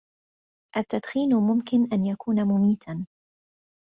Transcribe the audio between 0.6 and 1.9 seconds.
التدخين ممكن